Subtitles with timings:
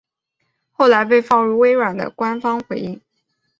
[0.71, 2.99] 后来被放入微软的官方回应。